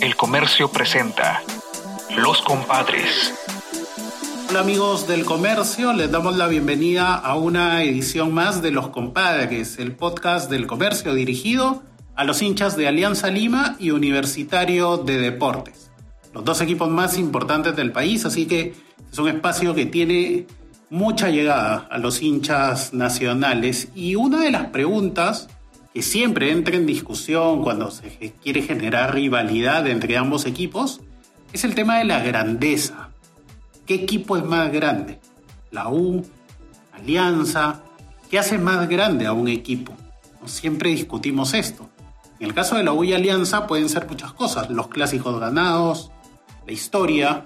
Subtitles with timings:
[0.00, 1.42] El Comercio presenta
[2.16, 3.32] Los Compadres.
[4.48, 9.78] Hola amigos del Comercio, les damos la bienvenida a una edición más de Los Compadres,
[9.78, 11.82] el podcast del comercio dirigido
[12.16, 15.90] a los hinchas de Alianza Lima y Universitario de Deportes,
[16.34, 18.74] los dos equipos más importantes del país, así que
[19.10, 20.46] es un espacio que tiene
[20.90, 25.48] mucha llegada a los hinchas nacionales y una de las preguntas
[25.92, 31.00] que siempre entra en discusión cuando se quiere generar rivalidad entre ambos equipos,
[31.52, 33.10] es el tema de la grandeza.
[33.86, 35.20] ¿Qué equipo es más grande?
[35.70, 36.24] ¿La U?
[36.92, 37.82] ¿Alianza?
[38.30, 39.92] ¿Qué hace más grande a un equipo?
[40.46, 41.88] Siempre discutimos esto.
[42.40, 46.10] En el caso de la U y Alianza pueden ser muchas cosas, los clásicos ganados,
[46.66, 47.44] la historia,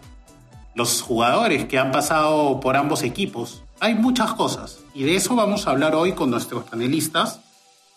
[0.74, 3.62] los jugadores que han pasado por ambos equipos.
[3.80, 7.40] Hay muchas cosas y de eso vamos a hablar hoy con nuestros panelistas.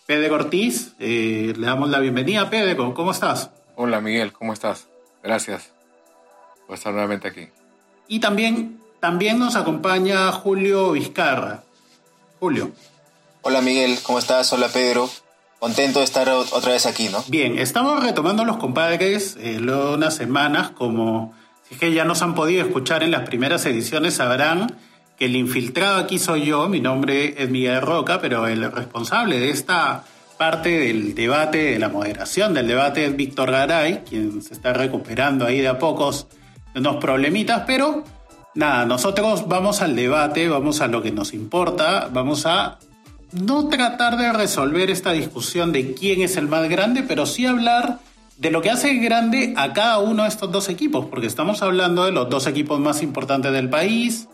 [0.10, 2.50] Pedro Ortiz, eh, le damos la bienvenida.
[2.50, 3.52] Pedro, ¿cómo estás?
[3.76, 4.88] Hola Miguel, ¿cómo estás?
[5.22, 5.70] Gracias
[6.66, 7.50] por estar nuevamente aquí.
[8.08, 11.62] Y también, también nos acompaña Julio Vizcarra.
[12.40, 12.72] Julio.
[13.44, 14.52] Hola Miguel, ¿cómo estás?
[14.52, 15.08] Hola Pedro.
[15.60, 17.24] Contento de estar otra vez aquí, ¿no?
[17.28, 21.36] Bien, estamos retomando los compadres eh, luego unas semanas, como
[21.68, 24.76] si es que ya nos han podido escuchar en las primeras ediciones, sabrán
[25.20, 29.50] que el infiltrado aquí soy yo, mi nombre es Miguel Roca, pero el responsable de
[29.50, 30.06] esta
[30.38, 35.46] parte del debate, de la moderación del debate es Víctor Garay, quien se está recuperando
[35.46, 36.28] ahí de a pocos
[36.74, 38.06] unos problemitas, pero
[38.56, 42.80] nada, nosotros vamos al debate, vamos a lo que nos importa, vamos a
[43.34, 48.00] no tratar de resolver esta discusión de quién es el más grande, pero sí hablar
[48.38, 52.06] de lo que hace grande a cada uno de estos dos equipos, porque estamos hablando
[52.06, 54.30] de los dos equipos más importantes del país,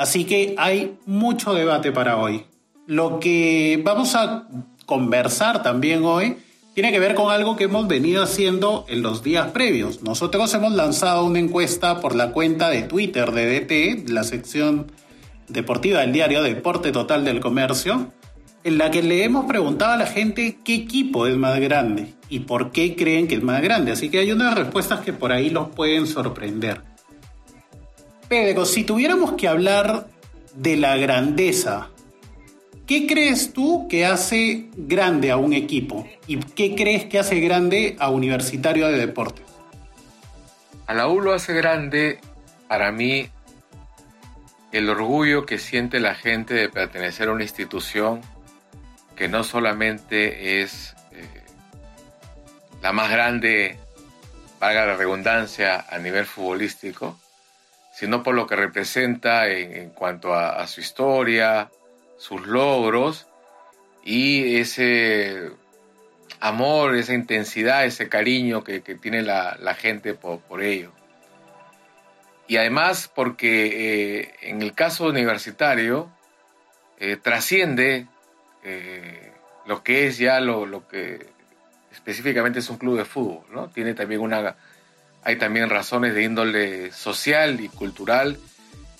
[0.00, 2.44] Así que hay mucho debate para hoy.
[2.86, 4.48] Lo que vamos a
[4.86, 6.38] conversar también hoy
[6.72, 10.02] tiene que ver con algo que hemos venido haciendo en los días previos.
[10.02, 14.90] Nosotros hemos lanzado una encuesta por la cuenta de Twitter de DT, la sección
[15.48, 18.10] deportiva del diario Deporte Total del Comercio,
[18.64, 22.38] en la que le hemos preguntado a la gente qué equipo es más grande y
[22.38, 23.92] por qué creen que es más grande.
[23.92, 26.89] Así que hay unas respuestas que por ahí los pueden sorprender.
[28.30, 30.06] Pedro, si tuviéramos que hablar
[30.54, 31.88] de la grandeza,
[32.86, 36.08] ¿qué crees tú que hace grande a un equipo?
[36.28, 39.44] ¿Y qué crees que hace grande a Universitario de Deportes?
[40.86, 42.20] A la U lo hace grande,
[42.68, 43.28] para mí,
[44.70, 48.20] el orgullo que siente la gente de pertenecer a una institución
[49.16, 51.26] que no solamente es eh,
[52.80, 53.76] la más grande,
[54.60, 57.18] valga la redundancia, a nivel futbolístico,
[58.00, 61.70] sino por lo que representa en, cuanto a, su historia,
[62.16, 63.26] sus logros
[64.02, 65.50] y ese
[66.40, 70.92] amor, esa intensidad, ese cariño que, tiene la, gente por, ello.
[72.48, 76.10] Y además porque eh, en el caso universitario
[76.98, 78.06] eh, trasciende
[78.64, 79.30] eh,
[79.66, 81.26] lo que es ya lo, lo, que
[81.92, 83.68] específicamente es un club de fútbol, ¿no?
[83.68, 84.56] Tiene también una
[85.22, 88.38] hay también razones de índole social y cultural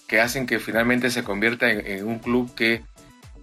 [0.07, 2.83] que hacen que finalmente se convierta en, un club que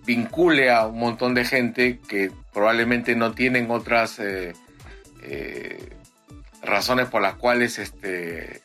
[0.06, 4.54] vincule a un montón de gente que probablemente no tienen otras eh,
[5.24, 5.94] eh,
[6.62, 8.62] razones por las cuales este,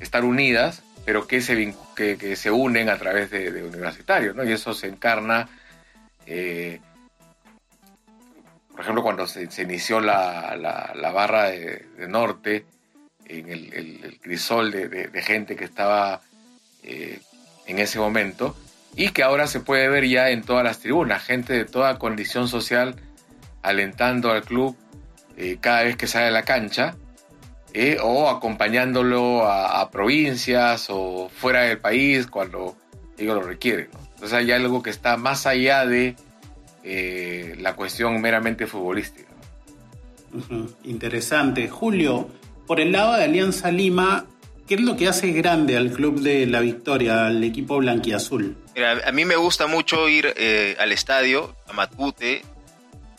[0.00, 4.44] estar unidas, pero que se, que, se unen a través de, universitarios, ¿no?
[4.44, 5.48] Y eso se encarna,
[6.26, 6.80] eh,
[8.70, 12.64] por ejemplo, cuando se, inició la, barra de, de Norte,
[13.26, 16.20] en el, crisol de, gente que estaba
[16.82, 17.20] eh,
[17.66, 18.56] en ese momento
[18.96, 22.48] y que ahora se puede ver ya en todas las tribunas, gente de toda condición
[22.48, 22.96] social
[23.62, 24.76] alentando al club
[25.36, 26.96] eh, cada vez que sale a la cancha
[27.72, 32.76] eh, o acompañándolo a, provincias o fuera del país cuando
[33.18, 33.88] ellos lo requieren.
[34.14, 36.14] Entonces hay algo que está más allá de
[37.58, 39.34] la cuestión meramente futbolística.
[40.84, 41.68] Interesante.
[41.68, 42.28] Julio,
[42.66, 44.26] por el lado de Alianza Lima,
[44.66, 48.56] ¿qué es lo que hace grande al club de la Victoria, al equipo blanquiazul?
[48.74, 52.42] Mira, a mí me gusta mucho ir eh, al estadio, a Matute.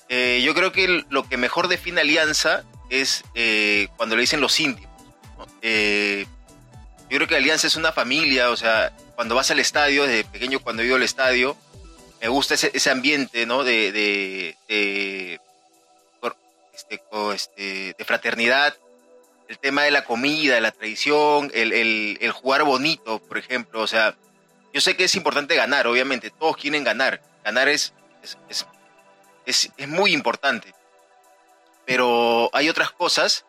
[0.09, 4.59] Eh, yo creo que lo que mejor define Alianza es eh, cuando le dicen los
[4.59, 4.91] íntimos.
[5.61, 10.59] yo creo que Alianza es una familia, o sea, cuando vas al estadio, desde pequeño
[10.59, 11.55] cuando he ido al estadio,
[12.21, 13.63] me gusta ese, ambiente, ¿no?
[13.63, 15.39] De, de, de,
[16.73, 17.01] este,
[17.33, 18.75] este, de fraternidad,
[19.47, 23.81] el tema de la comida, de la tradición, el, el, jugar bonito, por ejemplo.
[23.81, 24.15] O sea,
[24.73, 27.21] yo sé que es importante ganar, obviamente, todos quieren ganar.
[27.43, 27.93] Ganar es,
[28.23, 28.37] es,
[29.45, 30.73] es, es, muy importante.
[31.85, 33.45] pero hay otras cosas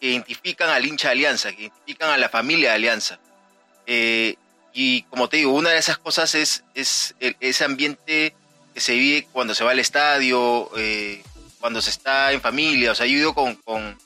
[0.00, 3.18] que identifican al hincha de Alianza, que identifican a la familia de Alianza.
[3.86, 4.34] Eh,
[4.72, 8.34] y como te digo, una de esas cosas es, es ese ambiente
[8.74, 11.22] que se vive cuando se va al estadio, eh,
[11.60, 12.92] cuando se está en familia.
[12.92, 13.96] O sea, yo he ido con, con,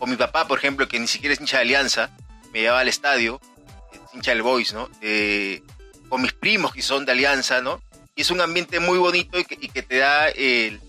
[0.00, 2.10] con, mi papá, por ejemplo, que ni siquiera es hincha de Alianza,
[2.52, 3.40] me llevaba al estadio,
[3.92, 4.88] es hincha del Boys, ¿no?
[5.00, 5.62] Eh,
[6.08, 7.80] con mis primos que son de Alianza, ¿no?
[8.16, 10.80] Y es un ambiente muy bonito y que, y que te da el,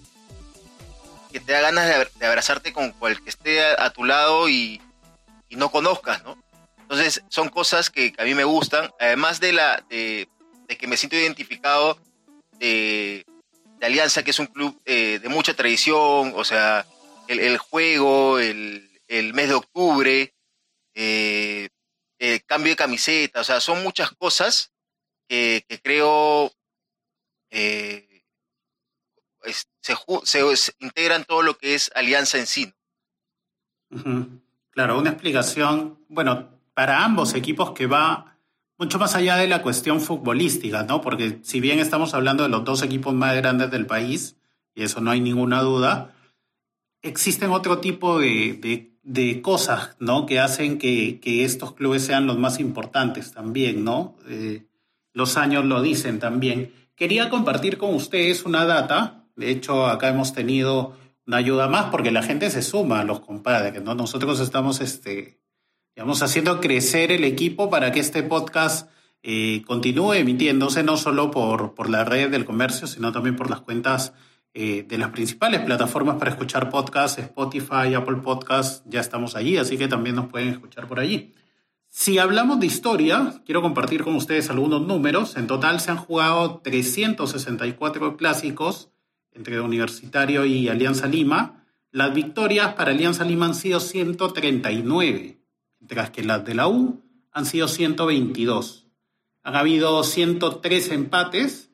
[1.31, 4.81] que te da ganas de, abrazarte con cual que esté a, tu lado y,
[5.49, 6.37] y, no conozcas, ¿no?
[6.79, 10.27] Entonces son cosas que, a mí me gustan, además de, la, de,
[10.77, 11.97] que me siento identificado
[12.59, 13.25] de,
[13.81, 16.85] Alianza, que es un club eh, de mucha tradición, o sea,
[17.27, 20.35] el, juego, el, el, mes de octubre,
[20.93, 21.69] eh,
[22.19, 24.71] el cambio de camiseta, o sea, son muchas cosas
[25.27, 26.51] que, creo
[27.49, 28.23] eh,
[29.81, 32.73] se, se, integran todo lo que es alianza en sí.
[34.71, 38.37] Claro, una explicación, bueno, para ambos equipos que va
[38.77, 41.01] mucho más allá de la cuestión futbolística, ¿no?
[41.01, 44.37] Porque si bien estamos hablando de los dos equipos más grandes del país,
[44.73, 46.15] y eso no hay ninguna duda,
[47.01, 50.25] existen otro tipo de, de, cosas, ¿no?
[50.25, 54.15] Que hacen que, que, estos clubes sean los más importantes también, ¿no?
[54.27, 54.65] Eh,
[55.13, 56.73] los años lo dicen también.
[56.95, 60.95] Quería compartir con ustedes una data de hecho, acá hemos tenido
[61.25, 63.95] una ayuda más porque la gente se suma a los compadres, ¿no?
[63.95, 65.39] Nosotros estamos, este,
[65.95, 68.89] digamos, haciendo crecer el equipo para que este podcast
[69.23, 73.61] eh, continúe emitiéndose no solo por, por la red del comercio, sino también por las
[73.61, 74.13] cuentas
[74.53, 79.77] eh, de las principales plataformas para escuchar podcasts, Spotify, Apple Podcasts, ya estamos allí, así
[79.77, 81.33] que también nos pueden escuchar por allí.
[81.87, 85.35] Si hablamos de historia, quiero compartir con ustedes algunos números.
[85.35, 88.91] En total se han jugado 364 clásicos
[89.33, 91.61] entre Universitario y Alianza Lima,
[91.91, 95.41] las victorias para Alianza Lima han sido 139,
[95.79, 98.87] mientras que las de la U han sido 122.
[99.43, 101.70] Han habido 103 empates,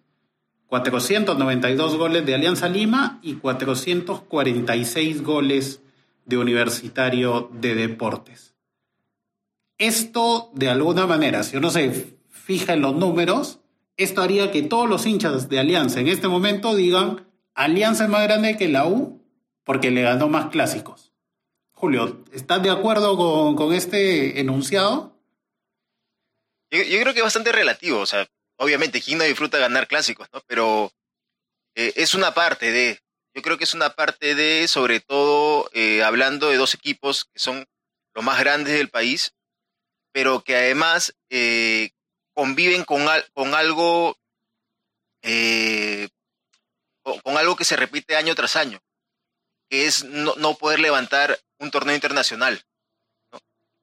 [0.67, 5.81] 492 goles de Alianza Lima y 446 goles
[6.25, 8.53] de Universitario de Deportes.
[9.77, 13.59] Esto, de alguna manera, si uno se fija en los números,
[13.95, 18.23] esto haría que todos los hinchas de Alianza en este momento digan, Alianza es más
[18.23, 19.21] grande que la U
[19.63, 21.13] porque le ganó más clásicos.
[21.71, 23.15] Julio, ¿estás de acuerdo
[23.55, 25.15] con, este enunciado?
[26.71, 27.99] Yo, creo que es bastante relativo.
[27.99, 30.27] O sea, obviamente, ¿quién disfruta ganar clásicos?
[30.33, 30.41] ¿no?
[30.47, 30.91] Pero
[31.75, 33.01] eh, es una parte de.
[33.33, 37.39] Yo creo que es una parte de, sobre todo, eh, hablando de dos equipos que
[37.39, 37.67] son
[38.15, 39.33] los más grandes del país,
[40.11, 41.91] pero que además eh,
[42.33, 44.17] conviven con, con algo
[47.23, 48.79] con algo que se repite año tras año,
[49.69, 52.63] que es no, poder levantar un torneo internacional.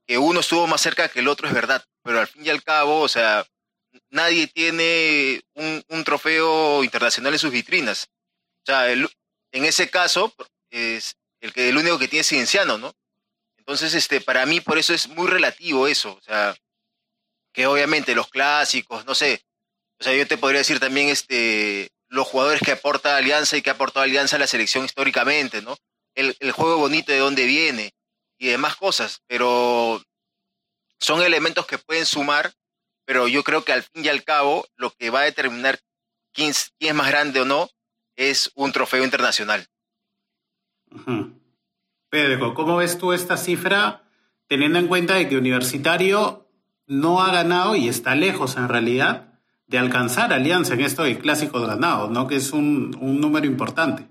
[0.06, 2.62] Que uno estuvo más cerca que el otro es verdad, pero al fin y al
[2.62, 3.46] cabo, o sea,
[4.10, 8.08] nadie tiene un, trofeo internacional en sus vitrinas.
[8.62, 10.34] O sea, en ese caso,
[10.70, 12.94] es el, que, el único que tiene es Cienciano, ¿no?
[13.58, 16.14] Entonces, este, para mí, por eso es muy relativo eso.
[16.14, 16.54] O sea,
[17.52, 19.42] que obviamente los clásicos, no sé.
[19.98, 23.70] O sea, yo te podría decir también, este, los jugadores que aporta Alianza y que
[23.70, 25.76] ha aportado Alianza a la selección históricamente, ¿no?
[26.14, 27.92] El, juego bonito de dónde viene
[28.38, 30.02] y demás cosas, pero
[31.00, 32.52] son elementos que pueden sumar,
[33.04, 35.78] pero yo creo que al fin y al cabo lo que va a determinar
[36.32, 37.68] quién, es más grande o no
[38.16, 39.66] es un trofeo internacional.
[42.08, 44.04] Pedro, ¿cómo ves tú esta cifra
[44.46, 46.48] teniendo en cuenta de que Universitario
[46.86, 51.66] no ha ganado y está lejos en realidad de alcanzar Alianza en esto de clásicos
[51.66, 52.26] ganados, ¿no?
[52.26, 54.06] Que es un, número importante.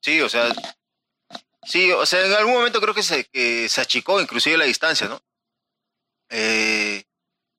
[0.00, 0.52] Sí, o sea,
[1.64, 5.08] sí, o sea, en algún momento creo que se, que se achicó inclusive la distancia,
[5.08, 5.20] ¿no?
[6.30, 7.04] Eh,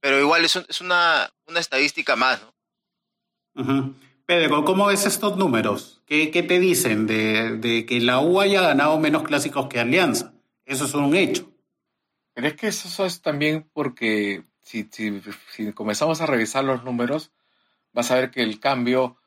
[0.05, 2.39] pero igual es, es una, una, estadística más,
[3.55, 3.95] ¿no?
[4.27, 6.03] Pedro, ¿cómo ves estos números?
[6.05, 10.35] ¿Qué, qué te dicen de, de, que la U haya ganado menos clásicos que Alianza?
[10.63, 11.51] Eso es un hecho.
[12.35, 17.31] Pero es que eso es también porque si, si, comenzamos a revisar los números,
[17.91, 19.17] vas a ver que el cambio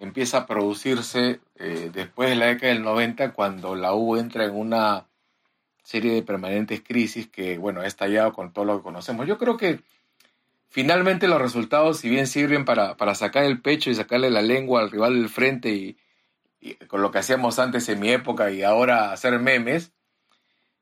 [0.00, 4.56] empieza a producirse eh, después de la década del 90, cuando la U entra en
[4.56, 5.06] una
[5.84, 9.28] serie de permanentes crisis que, bueno, ha estallado con todo lo que conocemos.
[9.28, 9.78] Yo creo que
[10.74, 14.80] finalmente los resultados, si bien sirven para, para sacar el pecho y sacarle la lengua
[14.80, 15.96] al rival del frente y,
[16.88, 19.92] con lo que hacíamos antes en mi época y ahora hacer memes,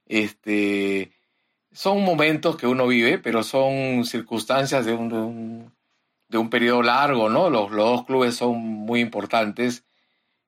[0.07, 1.13] este,
[1.73, 5.71] son momentos que uno vive, pero son circunstancias de un,
[6.29, 7.51] de un, periodo largo, ¿no?
[7.51, 9.85] Los, los, dos clubes son muy importantes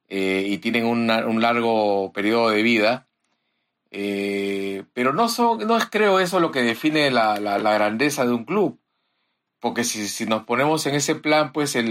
[0.09, 3.09] eh, y tienen un largo periodo de vida.
[3.91, 8.45] Eh, pero no, son, no es creo eso lo que define la, grandeza de un
[8.45, 8.81] club.
[9.65, 11.89] Porque si, nos ponemos en ese plan, pues el,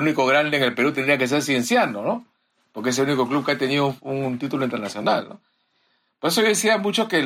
[0.00, 2.24] único grande en el Perú tendría que ser Cienciano, ¿no?
[2.70, 5.40] Porque es el único club que ha tenido un, título internacional, ¿no?
[6.20, 7.24] Por eso yo decía mucho que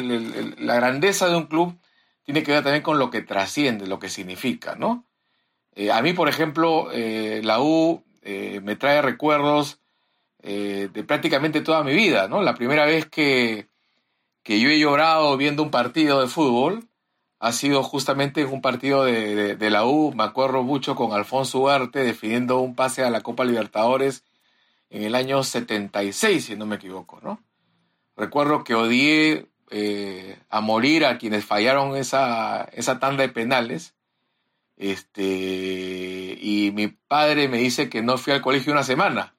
[0.56, 1.78] la grandeza de un club
[2.24, 5.04] tiene que ver también con lo que trasciende, lo que significa, ¿no?
[5.74, 9.80] Eh, a mí, por ejemplo, eh, la U me trae recuerdos
[10.42, 12.40] de prácticamente toda mi vida, ¿no?
[12.40, 13.68] La primera vez que,
[14.42, 16.89] que yo he llorado viendo un partido de fútbol
[17.40, 22.60] ha sido justamente un partido de, la U, me acuerdo mucho con Alfonso Huarte definiendo
[22.60, 24.24] un pase a la Copa Libertadores
[24.90, 27.42] en el año 76, si no me equivoco, ¿no?
[28.14, 33.94] Recuerdo que odié eh, a morir a quienes fallaron esa, esa tanda de penales.
[34.76, 35.22] Este,
[36.40, 39.34] y mi padre me dice que no fui al colegio una semana.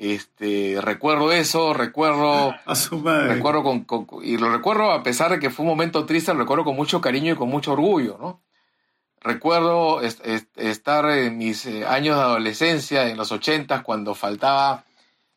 [0.00, 2.54] Este, recuerdo eso, recuerdo,
[3.28, 6.64] recuerdo con, y lo recuerdo a pesar de que fue un momento triste, lo recuerdo
[6.64, 8.40] con mucho cariño y con mucho orgullo, ¿no?
[9.20, 14.84] Recuerdo estar en mis eh, años de adolescencia, en los ochentas, cuando faltaba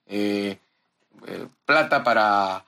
[0.05, 0.59] eh,
[1.27, 2.63] eh, plata para,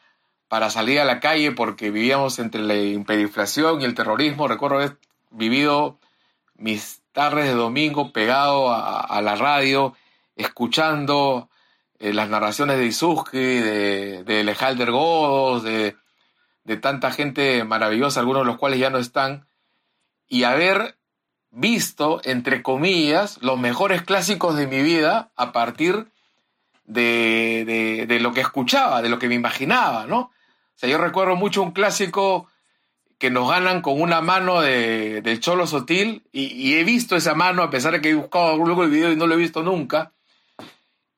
[0.50, 4.50] para salir a la calle porque vivíamos entre la hiperinflación y el terrorismo.
[4.50, 4.98] Recuerdo haber
[5.32, 5.98] vivido
[6.56, 9.96] mis tardes de domingo pegado a la radio,
[10.36, 11.48] escuchando
[12.00, 15.96] eh, las narraciones de Isuski, de, de Lejalder Godos, de,
[16.66, 19.48] de tanta gente maravillosa, algunos de los cuales ya no están,
[20.28, 20.98] y haber
[21.52, 26.08] visto, entre comillas, los mejores clásicos de mi vida a partir
[26.84, 30.20] de, de, lo que escuchaba, de lo que me imaginaba, ¿no?
[30.20, 30.32] O
[30.78, 32.50] sea, yo recuerdo mucho un clásico
[33.18, 37.64] que nos ganan con una mano de, Cholo Sotil y, y, he visto esa mano
[37.64, 40.12] a pesar de que he buscado luego el video y no lo he visto nunca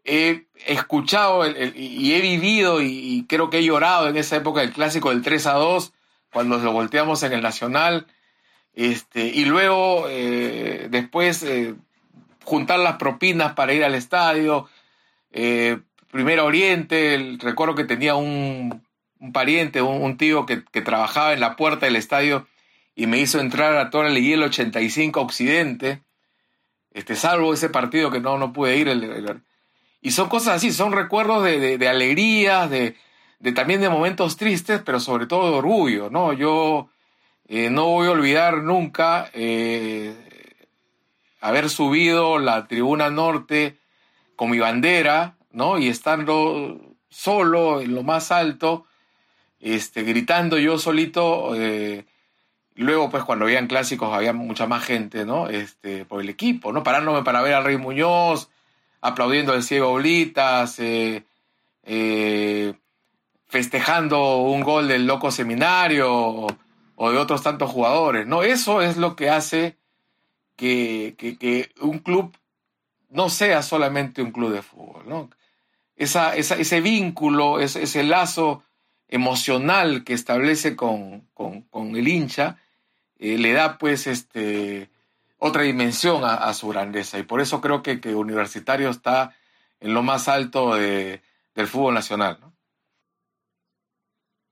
[0.07, 5.09] he escuchado y he vivido y, creo que he llorado en esa época del clásico
[5.09, 5.93] del 3 a 2,
[6.31, 8.07] cuando lo volteamos en el Nacional.
[8.73, 11.75] Este, y luego, eh, después, eh,
[12.43, 14.69] juntar las propinas para ir al estadio.
[15.31, 15.79] Eh,
[16.11, 18.81] Primero Oriente, recuerdo que tenía un,
[19.33, 22.47] pariente, un, tío que, trabajaba en la puerta del estadio
[22.95, 26.01] y me hizo entrar a Torre el 85 Occidente.
[26.91, 29.41] Este, salvo ese partido que no, no pude ir, el,
[30.01, 32.95] y son cosas así, son recuerdos de, de, alegrías, de,
[33.53, 36.33] también de momentos tristes, pero sobre todo de orgullo, ¿no?
[36.33, 36.89] Yo
[37.47, 40.13] eh, no voy a olvidar nunca eh,
[41.41, 43.77] haber subido la tribuna norte
[44.35, 45.77] con mi bandera, ¿no?
[45.77, 48.85] Y estando solo en lo más alto,
[49.59, 51.55] este, gritando yo solito.
[51.55, 52.05] Eh,
[52.75, 55.49] luego, pues, cuando habían clásicos había mucha más gente, ¿no?
[55.49, 56.83] Este, por el equipo, ¿no?
[56.83, 58.49] Parándome para ver al Rey Muñoz,
[59.01, 61.23] aplaudiendo al ciego Oblitas, eh,
[61.83, 62.73] eh,
[63.47, 66.47] festejando un gol del loco seminario
[66.95, 68.27] o, de otros tantos jugadores.
[68.27, 68.43] ¿no?
[68.43, 69.77] Eso es lo que hace
[70.55, 72.35] que, un club
[73.09, 75.03] no sea solamente un club de fútbol.
[75.07, 75.29] ¿no?
[75.95, 78.63] Esa, ese vínculo, ese, lazo
[79.07, 81.27] emocional que establece con,
[81.73, 82.57] el hincha,
[83.19, 84.89] eh, le da pues este
[85.37, 87.19] otra dimensión a, su grandeza.
[87.19, 89.35] Y por eso creo que, que Universitario está
[89.79, 92.39] en lo más alto del fútbol nacional.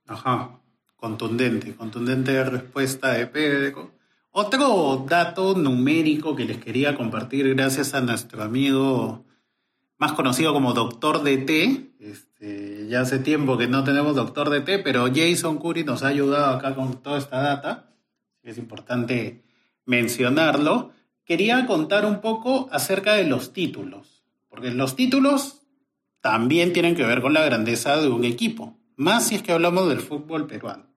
[0.08, 0.60] Ajá,
[0.96, 3.92] contundente, contundente respuesta de Pedro.
[4.30, 9.25] Otro dato numérico que les quería compartir gracias a nuestro amigo
[9.98, 11.96] más conocido como Doctor DT.
[12.00, 16.56] Este, ya hace tiempo que no tenemos Doctor DT, pero Jason Curry nos ha ayudado
[16.56, 17.94] acá con toda esta data.
[18.44, 19.44] Es importante
[19.86, 20.92] mencionarlo,
[21.25, 25.62] quería contar un poco acerca de los títulos, porque los títulos
[26.22, 29.88] también tienen que ver con la grandeza de un equipo, más si es que hablamos
[29.89, 30.88] del fútbol peruano.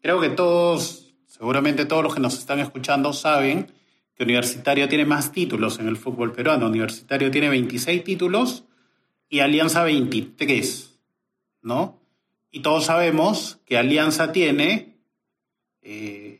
[0.00, 3.70] Creo que todos, seguramente todos los que nos están escuchando saben
[4.14, 6.66] que Universitario tiene más títulos en el fútbol peruano.
[6.66, 8.64] Universitario tiene 26 títulos
[9.28, 10.98] y Alianza 23,
[11.62, 12.00] ¿no?
[12.50, 14.98] Y todos sabemos que Alianza tiene
[15.82, 16.31] eh,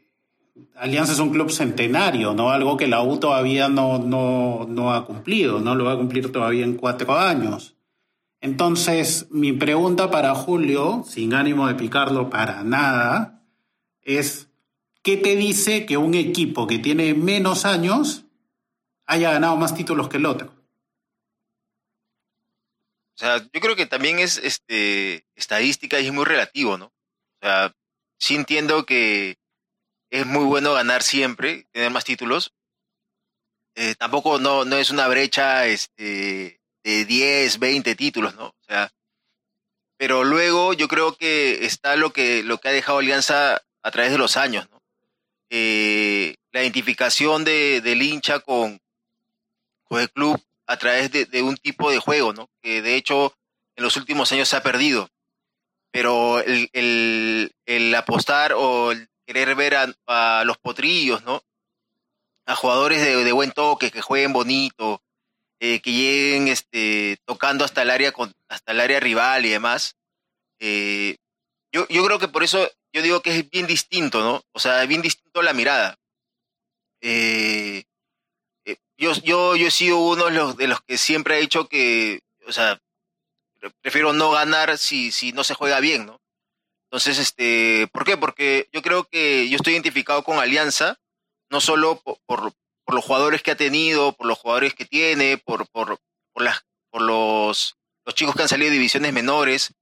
[0.82, 2.50] Alianza es un club centenario, ¿no?
[2.50, 6.64] Algo que la U todavía no, no, ha cumplido, no lo va a cumplir todavía
[6.64, 7.76] en cuatro años.
[8.40, 13.46] Entonces, mi pregunta para Julio, sin ánimo de picarlo para nada,
[14.00, 14.48] es,
[15.04, 18.24] ¿qué te dice que un equipo que tiene menos años
[19.06, 20.48] haya ganado más títulos que el otro?
[23.14, 26.86] O sea, yo creo que también es este, estadística y es muy relativo, ¿no?
[26.86, 27.72] O sea,
[28.18, 29.36] sí entiendo que
[30.12, 32.52] es muy bueno ganar siempre, tener más títulos.
[33.74, 38.48] Eh, tampoco no, no es una brecha este, de 10, 20 títulos, ¿no?
[38.48, 38.92] O sea,
[39.96, 44.12] pero luego yo creo que está lo que, lo que ha dejado Alianza a través
[44.12, 44.82] de los años, ¿no?
[45.48, 48.80] Eh, la identificación de, del hincha con,
[49.84, 52.50] con el club a través de, un tipo de juego, ¿no?
[52.60, 53.34] Que de hecho
[53.76, 55.08] en los últimos años se ha perdido.
[55.90, 56.70] Pero el,
[57.64, 59.74] el, apostar o el querer ver
[60.06, 61.42] a, los potrillos, ¿no?
[62.46, 65.02] A jugadores de, buen toque, que jueguen bonito,
[65.58, 69.96] eh, que lleguen este, tocando hasta el área con, hasta el área rival y demás.
[70.60, 71.16] Eh,
[71.72, 74.42] yo, yo creo que por eso yo digo que es bien distinto, ¿no?
[74.52, 75.96] O sea, bien distinto la mirada.
[77.00, 77.84] Eh,
[78.98, 82.20] yo, yo, yo he sido uno de los, de los que siempre ha dicho que,
[82.46, 82.78] o sea,
[83.80, 86.21] prefiero no ganar si, si no se juega bien, ¿no?
[86.92, 88.18] Entonces, este, ¿por qué?
[88.18, 91.00] Porque yo creo que yo estoy identificado con Alianza,
[91.50, 92.52] no solo por, por,
[92.94, 95.98] los jugadores que ha tenido, por los jugadores que tiene, por, por,
[96.34, 99.72] por, las, por los, los chicos que han salido de divisiones menores,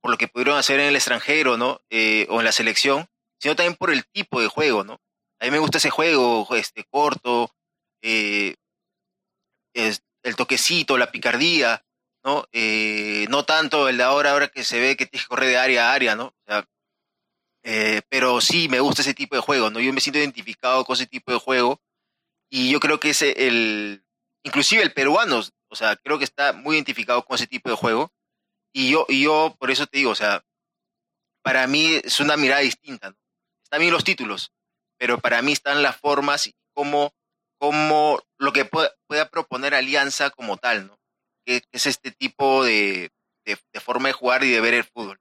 [0.00, 1.82] por lo que pudieron hacer en el extranjero, ¿no?
[1.90, 5.02] Eh, o en la selección, sino también por el tipo de juego, ¿no?
[5.40, 7.54] A mí me gusta ese juego, este, corto,
[8.00, 8.54] eh,
[9.74, 11.84] el toquecito, la picardía,
[12.24, 12.46] ¿no?
[12.52, 15.58] Eh, no tanto el de ahora, ahora que se ve que tienes que correr de
[15.58, 16.34] área a área, ¿no?
[17.62, 19.80] Eh, pero sí me gusta ese tipo de juego, ¿no?
[19.80, 21.80] Yo me siento identificado con ese tipo de juego
[22.50, 24.04] y yo creo que ese, el,
[24.42, 28.12] inclusive el peruano, o sea, creo que está muy identificado con ese tipo de juego
[28.72, 30.44] y yo, y yo por eso te digo, o sea,
[31.42, 33.16] para mí es una mirada distinta, ¿no?
[33.62, 34.52] Están bien los títulos,
[34.98, 37.14] pero para mí están las formas y cómo
[37.58, 40.98] como lo que pueda, proponer Alianza como tal, ¿no?
[41.44, 43.10] Que, es este tipo de,
[43.80, 45.20] forma de jugar y de ver el fútbol.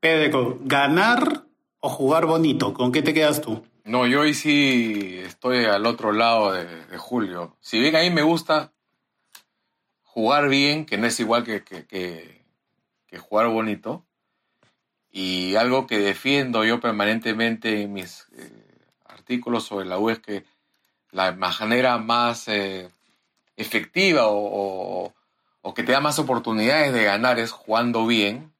[0.00, 1.44] Pedro, ¿ganar
[1.80, 2.72] o jugar bonito?
[2.72, 3.64] ¿Con qué te quedas tú?
[3.84, 7.56] No, yo hoy sí estoy al otro lado de, Julio.
[7.60, 8.72] Si bien a mí me gusta
[10.02, 12.40] jugar bien, que no es igual que, que,
[13.18, 14.06] jugar bonito,
[15.10, 20.44] y algo que defiendo yo permanentemente en mis eh, artículos sobre la U es que
[21.10, 22.90] la manera más eh,
[23.60, 25.14] efectiva o,
[25.74, 28.52] que te da más oportunidades de ganar es jugando bien.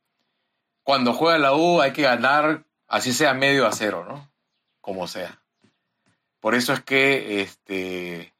[0.84, 4.30] Cuando juega la U hay que ganar, así sea medio a cero, ¿no?
[4.80, 5.40] Como sea.
[6.38, 8.32] Por eso es que este,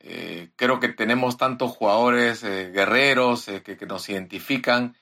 [0.00, 4.96] eh, creo que tenemos tantos jugadores eh, guerreros que, nos identifican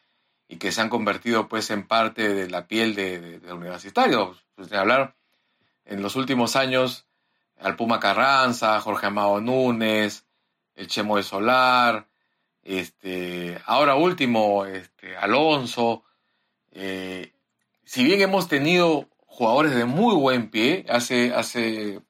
[0.48, 4.44] y que se han convertido pues en parte de la piel de, de, universitarios.
[4.54, 5.14] Pues, de hablar
[5.84, 7.06] en los últimos años
[7.60, 10.24] al Puma Carranza, Jorge Amado Núñez,
[10.74, 12.06] el Chemo de Solar,
[12.62, 16.02] este, ahora último, este, Alonso.
[16.72, 17.32] Eh,
[17.84, 22.00] si bien hemos tenido jugadores de muy buen pie, hace, hace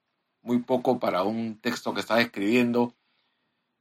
[0.42, 2.94] muy poco para un texto que estaba escribiendo,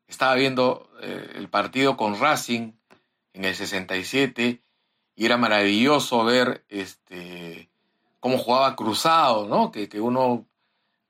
[0.07, 2.73] estaba viendo eh, el partido con Racing
[3.33, 4.61] en el 67
[5.15, 7.69] y era maravilloso ver este,
[8.19, 9.71] cómo jugaba cruzado, ¿no?
[9.71, 10.47] Que, que uno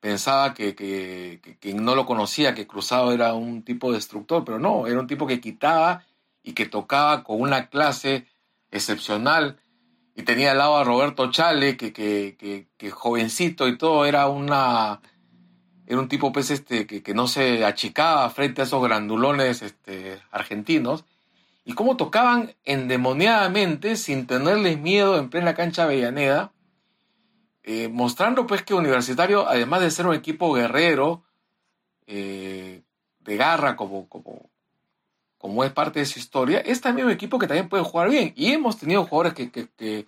[0.03, 4.99] pensaba que, que, no lo conocía, que Cruzado era un tipo destructor, pero no, era
[4.99, 6.03] un tipo que quitaba
[6.43, 8.27] y que tocaba con una clase
[8.69, 9.61] excepcional.
[10.13, 14.99] Y tenía al lado a Roberto Chale, que, que, jovencito y todo, era una
[15.85, 21.05] era un tipo pues este que, no se achicaba frente a esos grandulones este, argentinos
[21.63, 26.52] y cómo tocaban endemoniadamente sin tenerles miedo en plena cancha Avellaneda
[27.63, 31.23] eh, mostrando pues que Universitario, además de ser un equipo guerrero,
[32.07, 32.81] eh,
[33.19, 34.49] de garra como, como,
[35.37, 38.33] como es parte de su historia, es también un equipo que también puede jugar bien.
[38.35, 40.05] Y hemos tenido jugadores que, que,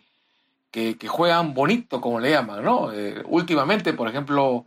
[0.69, 2.91] que, juegan bonito, como le llaman, ¿no?
[2.91, 4.65] Eh, últimamente, por ejemplo,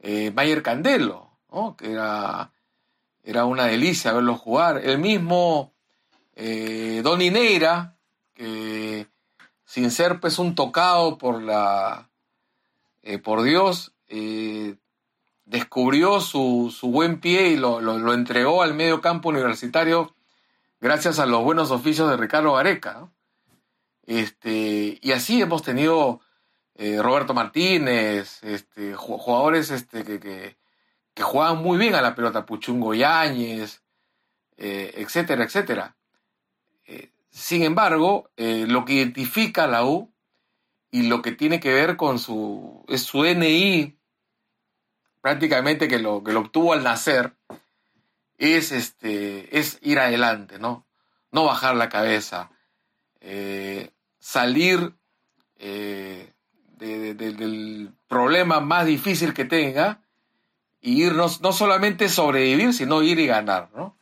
[0.00, 1.76] Mayer Candelo, ¿no?
[1.76, 2.52] Que era,
[3.24, 4.78] era una delicia verlo jugar.
[4.84, 5.72] El mismo
[6.36, 7.96] Don Neira,
[8.34, 9.08] que
[9.64, 12.11] sin ser pues un tocado por la
[13.02, 14.76] eh, por Dios, eh,
[15.44, 20.14] descubrió su, buen pie y lo, entregó al medio campo universitario
[20.80, 23.10] gracias a los buenos oficios de Ricardo Gareca.
[24.04, 26.20] Este, y así hemos tenido
[26.74, 30.20] eh, Roberto Martínez, este, jugadores este, que,
[31.14, 33.82] que, juegan muy bien a la pelota, Puchungo Yáñez,
[34.56, 35.96] etcétera, etcétera.
[37.30, 40.11] sin embargo, lo que identifica a la U
[40.92, 43.98] y lo que tiene que ver con su, es su DNI,
[45.22, 47.34] prácticamente que lo, que lo obtuvo al nacer,
[48.36, 50.86] es, este, es ir adelante, ¿no?
[51.30, 52.50] No bajar la cabeza,
[53.20, 54.92] eh, salir
[55.56, 56.30] eh,
[56.76, 60.02] del problema más difícil que tenga
[60.82, 63.96] y irnos, no solamente sobrevivir, sino ir y ganar, ¿no?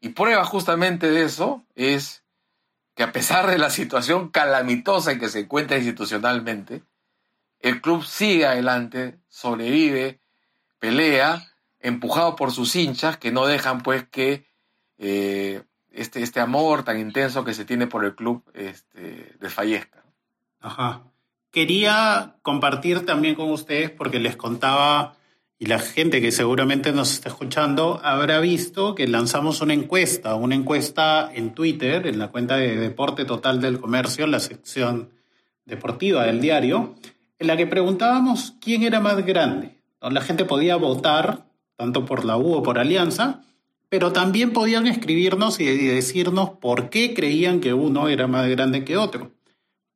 [0.00, 2.24] Y prueba justamente de eso es
[2.98, 6.82] que a pesar de la situación calamitosa en que se encuentra institucionalmente,
[7.60, 10.20] el club sigue adelante, sobrevive,
[10.80, 11.46] pelea,
[11.78, 14.48] empujado por sus hinchas que no dejan pues que
[14.98, 20.02] eh, este, este amor tan intenso que se tiene por el club este, desfallezca.
[20.58, 21.04] Ajá.
[21.52, 25.14] Quería compartir también con ustedes, porque les contaba,
[25.60, 30.54] y la gente que seguramente nos está escuchando habrá visto que lanzamos una encuesta, una
[30.54, 35.10] encuesta en Twitter, en la cuenta de Deporte Total del Comercio, en la sección
[35.64, 36.94] deportiva del diario,
[37.40, 39.80] en la que preguntábamos quién era más grande.
[40.00, 43.42] La gente podía votar tanto por la U o por Alianza,
[43.88, 48.96] pero también podían escribirnos y decirnos por qué creían que uno era más grande que
[48.96, 49.32] otro.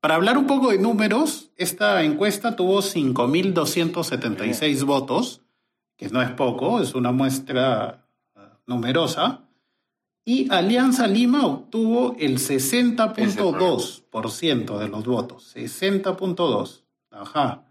[0.01, 5.42] Para hablar un poco de números, esta encuesta tuvo 5.276 votos,
[6.03, 9.43] que no es poco, es una muestra uh, numerosa,
[10.25, 16.83] y Alianza Lima obtuvo el 60.2% de los votos, 60.2.
[17.11, 17.63] Ajá.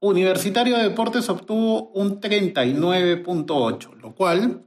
[0.00, 4.64] Universitario de Deportes obtuvo un 39.8, lo cual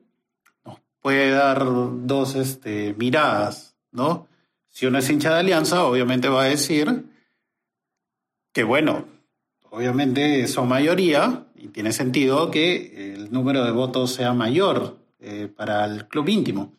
[0.65, 1.65] nos puede dar
[2.05, 4.27] dos este, miradas, ¿no?
[4.69, 7.03] Si uno es hincha de Alianza, obviamente va a decir
[8.53, 9.03] que, bueno,
[9.69, 15.85] obviamente son mayoría y tiene sentido que el número de votos sea mayor eh, para
[15.85, 16.73] el club íntimo.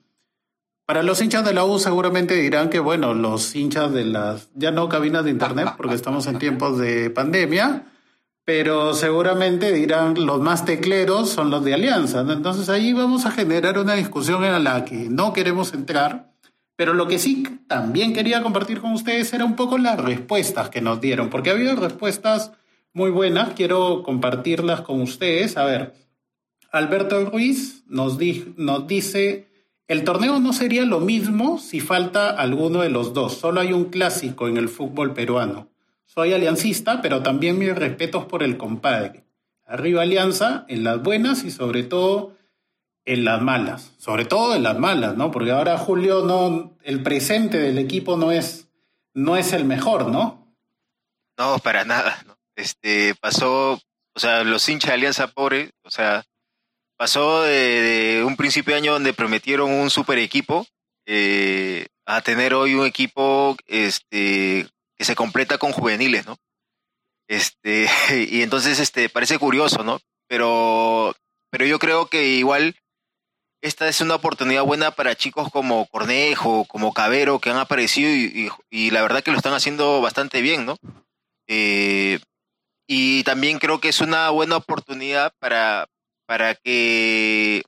[0.86, 4.70] Para los hinchas de la U seguramente dirán que, bueno, los hinchas de las, ya
[4.70, 7.84] no cabinas de internet, porque estamos en tiempos de pandemia,
[8.44, 12.20] pero seguramente dirán los más tecleros son los de Alianza.
[12.20, 16.32] Entonces ahí vamos a generar una discusión en la que no queremos entrar,
[16.74, 20.80] pero lo que sí también quería compartir con ustedes era un poco las respuestas que
[20.80, 22.52] nos dieron, porque ha habido respuestas
[22.98, 25.56] muy buenas, quiero compartirlas con ustedes.
[25.56, 25.94] A ver,
[26.70, 28.18] Alberto Ruiz nos,
[28.56, 29.46] nos dice...
[29.86, 33.38] El torneo no sería lo mismo si falta alguno de los dos.
[33.38, 35.70] Solo hay un clásico en el fútbol peruano.
[36.04, 39.24] Soy aliancista, pero también mis respetos por el compadre.
[39.64, 42.36] Arriba Alianza en las buenas y sobre todo
[43.06, 43.94] en las malas.
[43.96, 45.30] Sobre todo en las malas, ¿no?
[45.30, 48.68] Porque ahora Julio no, el presente del equipo no es,
[49.14, 50.54] no es el mejor, ¿no?
[51.38, 52.37] No, para nada.
[52.58, 53.80] Este pasó,
[54.14, 56.24] o sea, los hinchas de Alianza pobre, o sea,
[56.96, 60.66] pasó de, un principio de año donde prometieron un super equipo
[61.06, 64.66] eh, a tener hoy un equipo este,
[64.96, 66.36] que se completa con juveniles, ¿no?
[67.28, 67.88] Este,
[68.28, 70.00] y entonces este, parece curioso, ¿no?
[70.26, 71.14] Pero,
[71.50, 72.74] pero yo creo que igual
[73.62, 78.90] esta es una oportunidad buena para chicos como Cornejo, como Cabero, que han aparecido y,
[78.90, 80.76] la verdad que lo están haciendo bastante bien, ¿no?
[81.46, 82.18] Eh,
[82.90, 85.86] y también creo que es una buena oportunidad para,
[86.26, 87.62] para que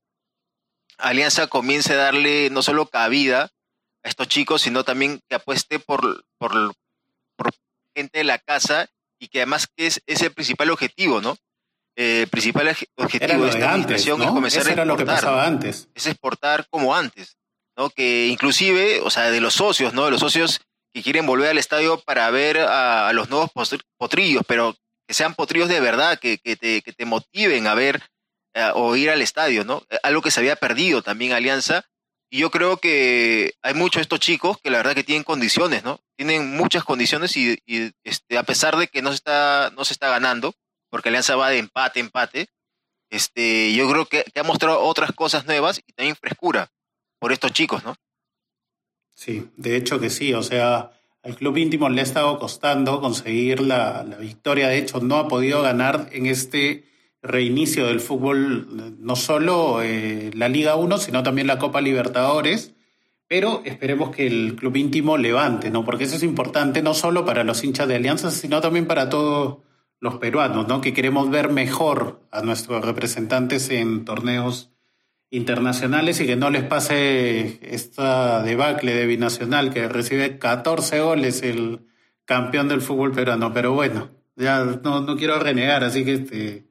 [0.96, 3.50] Alianza comience a darle no solo cabida
[4.02, 6.72] a estos chicos, sino también que apueste por, por,
[7.94, 11.36] gente de la casa y que además que es, el principal objetivo, ¿no?
[11.96, 14.86] Eh, el principal objetivo de esta administración es comenzar a exportar.
[14.86, 15.88] lo que pasaba antes.
[15.94, 17.36] Es exportar como antes,
[17.76, 17.90] ¿no?
[17.90, 20.06] Que inclusive, o sea, de los socios, ¿no?
[20.06, 20.62] De los socios
[20.94, 23.50] que quieren volver al estadio para ver a, los nuevos
[23.98, 24.76] potrillos, pero
[25.10, 28.00] que sean potrillos de verdad, que, que, te, que te motiven a ver
[28.54, 29.82] eh, o ir al estadio, ¿no?
[29.90, 31.84] Eh, algo que se había perdido también Alianza.
[32.30, 35.82] Y yo creo que hay muchos de estos chicos que la verdad que tienen condiciones,
[35.82, 35.98] ¿no?
[36.16, 37.60] Tienen muchas condiciones y,
[38.04, 40.54] este, a pesar de que no se, está, no se está ganando,
[40.90, 42.46] porque Alianza va de empate, empate,
[43.10, 46.70] este, yo creo que, ha mostrado otras cosas nuevas y también frescura
[47.18, 47.96] por estos chicos, ¿no?
[49.16, 50.92] Sí, de hecho que sí, o sea,
[51.22, 55.28] al club íntimo le ha estado costando conseguir la, la victoria, de hecho no ha
[55.28, 56.84] podido ganar en este
[57.22, 62.74] reinicio del fútbol, no solo eh, la Liga 1, sino también la Copa Libertadores.
[63.28, 65.84] Pero esperemos que el club íntimo levante, ¿no?
[65.84, 69.58] Porque eso es importante no solo para los hinchas de Alianza, sino también para todos
[70.00, 70.80] los peruanos, ¿no?
[70.80, 74.69] Que queremos ver mejor a nuestros representantes en torneos
[75.30, 81.86] internacionales y que no les pase esta debacle de binacional que recibe 14 goles el
[82.24, 83.52] campeón del fútbol peruano.
[83.52, 86.64] Pero bueno, ya no, no quiero renegar, así que este,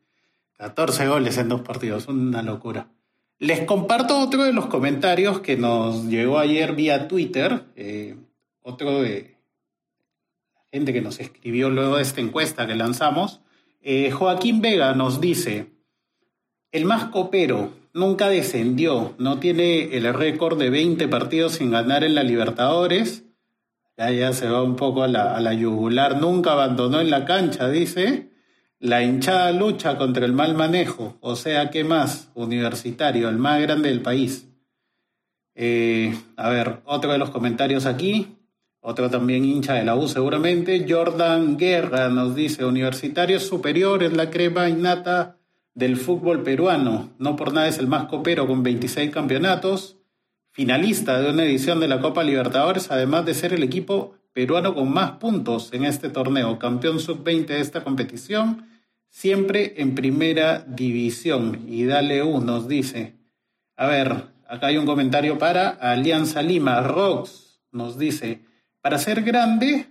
[0.58, 2.90] 14 goles en dos partidos, una locura.
[3.38, 8.18] Les comparto otro de los comentarios que nos llegó ayer vía Twitter, eh,
[8.62, 9.38] otro de
[10.54, 13.40] la gente que nos escribió luego de esta encuesta que lanzamos.
[13.82, 15.68] Eh, Joaquín Vega nos dice,
[16.74, 22.16] el más copero nunca descendió, no tiene el récord de 20 partidos sin ganar en
[22.16, 23.26] la Libertadores,
[23.98, 27.70] ya, se va un poco a la, a la yugular, nunca abandonó en la cancha,
[27.70, 28.30] dice,
[28.80, 32.32] la hinchada lucha contra el mal manejo, o sea, ¿qué más?
[32.34, 34.50] Universitario, el más grande del país.
[35.62, 38.38] Eh, a ver, otro de los comentarios aquí.
[38.80, 40.86] Otro también hincha de la U seguramente.
[40.88, 45.39] Jordan Guerra nos dice, Universitario Superior es la crema innata
[45.74, 47.12] del fútbol peruano.
[47.18, 49.98] No por nada es el más copero con 26 campeonatos.
[50.52, 54.92] Finalista de una edición de la Copa Libertadores, además de ser el equipo peruano con
[54.92, 56.60] más puntos en este torneo.
[56.60, 58.68] Campeón sub-20 de esta competición.
[59.10, 61.66] Siempre en primera división.
[61.68, 63.16] Y dale U, nos dice.
[63.78, 66.82] A ver, acá hay un comentario para Alianza Lima.
[66.82, 68.42] Rox nos dice.
[68.82, 69.88] Para ser grande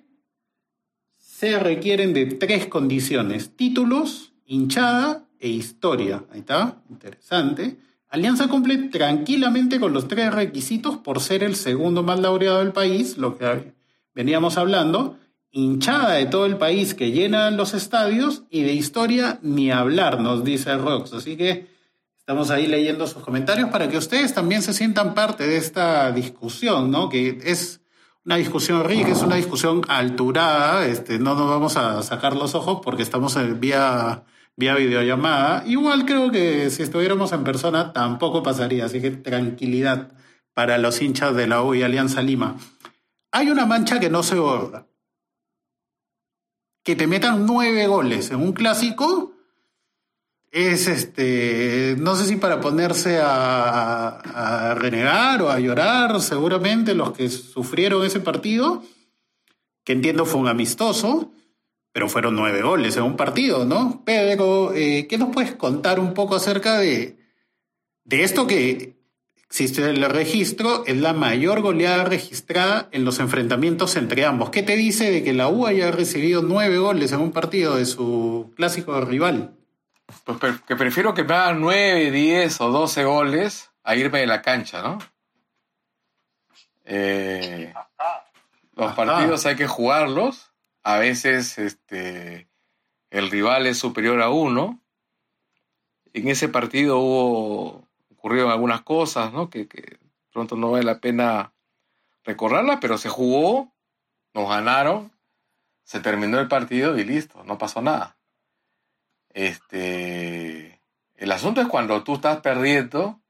[1.38, 6.24] se requieren de tres condiciones, títulos, hinchada e historia.
[6.32, 7.78] Ahí está, interesante.
[8.08, 13.18] Alianza cumple tranquilamente con los tres requisitos por ser el segundo más laureado del país,
[13.18, 13.74] lo que
[14.14, 15.18] veníamos hablando,
[15.50, 20.44] hinchada de todo el país que llena los estadios y de historia ni hablar, nos
[20.44, 21.12] dice Rox.
[21.12, 21.66] Así que
[22.18, 26.90] estamos ahí leyendo sus comentarios para que ustedes también se sientan parte de esta discusión,
[26.90, 27.08] ¿no?
[27.08, 27.80] Que es
[28.24, 32.80] una discusión rica, es una discusión alturada, este, no nos vamos a sacar los ojos
[32.84, 34.24] porque estamos en vía,
[34.58, 35.64] vía videollamada.
[35.66, 40.12] Igual creo que si estuviéramos en persona tampoco pasaría, así que tranquilidad
[40.52, 42.56] para los hinchas de la U y Alianza Lima.
[43.30, 44.86] Hay una mancha que no se borra.
[46.84, 49.32] Que te metan nueve goles en un clásico
[50.50, 57.28] es este, no sé si para ponerse a, renegar o a llorar, seguramente los que
[57.28, 58.82] sufrieron ese partido,
[59.84, 61.32] que entiendo fue un amistoso,
[61.98, 64.04] pero fueron nueve goles en un partido, ¿no?
[64.04, 67.18] Pedro, eh, ¿qué nos puedes contar un poco acerca de,
[68.04, 68.94] de esto que
[69.48, 70.84] existe en el registro?
[70.86, 74.50] Es la mayor goleada registrada en los enfrentamientos entre ambos.
[74.50, 77.84] ¿Qué te dice de que la U haya recibido nueve goles en un partido de
[77.84, 79.56] su clásico rival?
[80.22, 84.40] Pues que prefiero que me hagan 9, 10 o 12 goles a irme de la
[84.40, 84.98] cancha, ¿no?
[86.84, 87.74] Eh,
[88.76, 90.48] los partidos hay que jugarlos.
[90.88, 92.48] A veces este,
[93.10, 94.80] el rival es superior a uno.
[96.14, 99.50] En ese partido hubo ocurrieron algunas cosas, ¿no?
[99.50, 99.98] Que, que
[100.32, 101.52] pronto no vale la pena
[102.24, 103.70] recordarlas, pero se jugó,
[104.32, 105.12] nos ganaron,
[105.84, 108.16] se terminó el partido y listo, no pasó nada.
[109.28, 110.80] Este,
[111.16, 113.20] el asunto es cuando tú estás perdiendo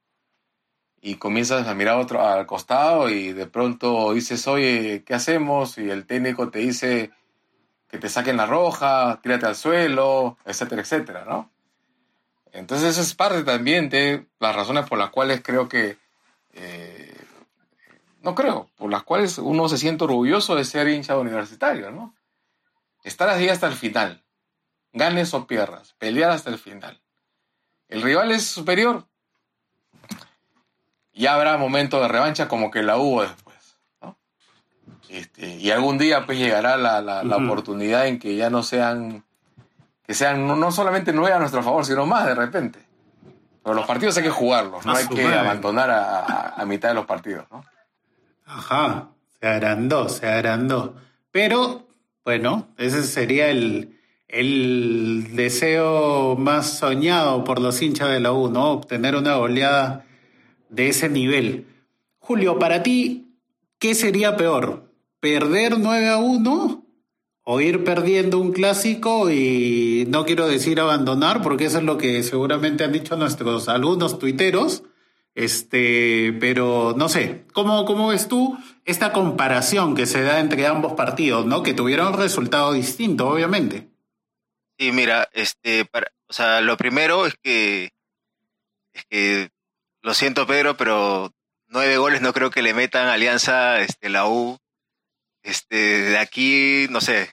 [1.00, 5.76] y comienzas a mirar otro, al costado y de pronto dices, oye, ¿qué hacemos?
[5.78, 7.10] Y el técnico te dice
[7.88, 11.50] que te saquen la roja, tírate al suelo, etcétera, etcétera, ¿no?
[12.52, 15.98] Entonces eso es parte también de las razones por las cuales creo que,
[16.54, 17.16] eh,
[18.22, 22.14] no creo, por las cuales uno se siente orgulloso de ser hincha universitario, ¿no?
[23.04, 24.22] Estar así hasta el final
[24.92, 27.00] ganes o pierdas, pelear hasta el final.
[27.88, 29.06] El rival es superior.
[31.14, 33.47] Ya habrá momento de revancha como que la hubo después.
[35.08, 39.24] Este, y algún día pues llegará la, oportunidad en que ya no sean,
[40.06, 42.78] que sean no, solamente nueve a nuestro favor, sino más de repente.
[43.62, 47.46] Pero los partidos hay que jugarlos, no hay que abandonar a, mitad de los partidos.
[47.50, 47.64] ¿no?
[48.46, 49.08] Ajá,
[49.40, 50.94] se agrandó, se agrandó.
[51.30, 51.86] Pero,
[52.24, 58.72] bueno, ese sería el, el deseo más soñado por los hinchas de la U, ¿no?
[58.72, 60.04] Obtener una goleada
[60.68, 61.66] de ese nivel.
[62.18, 63.34] Julio, para ti,
[63.78, 64.87] ¿qué sería peor?
[65.20, 66.86] ¿Perder 9 a 1
[67.50, 72.22] o ir perdiendo un clásico y no quiero decir abandonar, porque eso es lo que
[72.22, 74.84] seguramente han dicho nuestros algunos tuiteros?
[75.34, 80.94] Este, pero no sé, ¿cómo, ¿cómo ves tú esta comparación que se da entre ambos
[80.94, 81.62] partidos, ¿no?
[81.62, 83.88] Que tuvieron un resultado distinto, obviamente.
[84.78, 87.90] Sí, mira, este, para, o sea, lo primero es que,
[88.92, 89.50] es que,
[90.02, 91.32] lo siento Pedro, pero
[91.68, 94.58] nueve goles no creo que le metan Alianza, este, la U,
[95.48, 97.30] este, de aquí, no sé,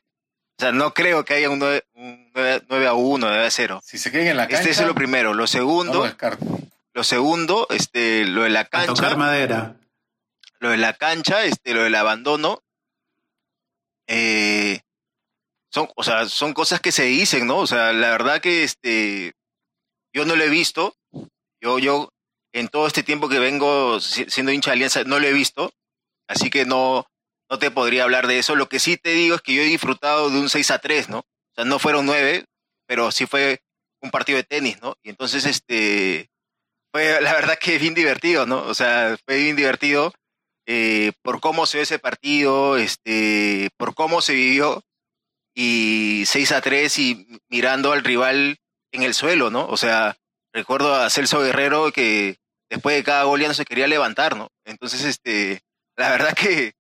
[0.57, 3.81] o sea, no creo que haya un 9, a 1, 9 a 0.
[3.83, 4.69] Si se queden en la cancha.
[4.69, 5.33] Este es lo primero.
[5.33, 6.09] Lo segundo,
[6.93, 8.93] lo, segundo, este, lo de la cancha.
[8.93, 9.75] tocar madera.
[10.59, 12.63] Lo de la cancha, este, lo del abandono.
[14.07, 14.79] Eh,
[15.69, 17.57] son, o sea, son cosas que se dicen, ¿no?
[17.57, 19.33] O sea, la verdad que este,
[20.13, 20.95] yo no lo he visto.
[21.59, 22.13] Yo, yo,
[22.53, 25.73] en todo este tiempo que vengo siendo hincha de Alianza, no lo he visto.
[26.29, 27.07] Así que no,
[27.49, 28.55] no te podría hablar de eso.
[28.55, 31.09] Lo que sí te digo es que yo he disfrutado de un 6 a 3,
[31.09, 31.19] ¿no?
[31.19, 32.45] O sea, no fueron nueve,
[32.87, 33.61] pero sí fue
[34.01, 34.97] un partido de tenis, ¿no?
[35.03, 36.29] Y entonces, este,
[36.91, 38.63] fue la verdad que bien divertido, ¿no?
[38.63, 40.13] O sea, fue bien divertido
[40.67, 44.83] eh, por cómo se ve ese partido, este, por cómo se vivió
[45.53, 48.57] y 6 a 3 y mirando al rival
[48.91, 49.67] en el suelo, ¿no?
[49.67, 50.17] O sea,
[50.53, 52.37] recuerdo a Celso Guerrero que
[52.69, 54.49] después de cada gol ya no se quería levantar, ¿no?
[54.65, 55.61] Entonces, este,
[55.95, 56.73] la verdad que,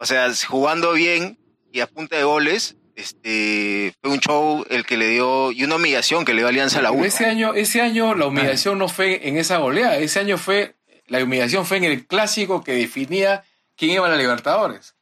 [0.00, 1.38] o sea, jugando bien
[1.72, 5.76] y a punta de goles, este, fue un show el que le dio, y una
[5.76, 7.04] humillación que le dio Alianza a la U.
[7.04, 10.74] Ese año, ese año la humillación no fue en esa goleada, ese año fue,
[11.06, 13.44] la humillación fue en el clásico que definía
[13.76, 14.96] quién iba a la Libertadores.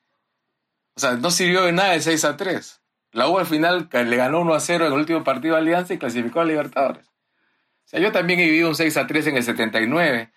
[0.94, 2.80] O sea, no sirvió de nada el 6 a 3.
[3.12, 5.94] La U al final le ganó 1 a 0 en el último partido de Alianza
[5.94, 7.06] y clasificó a Libertadores.
[7.06, 10.30] O sea, yo también he vivido un 6 a 3 en el 79.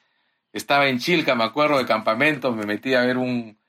[0.54, 3.61] Estaba en Chilca, me acuerdo, de campamento, me metí a ver un...